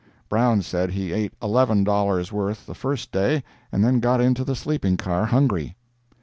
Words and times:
Brown 0.29 0.63
said 0.63 0.89
he 0.89 1.13
ate 1.13 1.35
eleven 1.43 1.83
dollars' 1.83 2.31
worth 2.31 2.65
the 2.65 2.73
first 2.73 3.11
day 3.11 3.43
and 3.71 3.83
then 3.83 3.99
got 3.99 4.19
into 4.19 4.43
the 4.43 4.55
sleeping 4.55 4.97
car 4.97 5.27
hungry. 5.27 5.75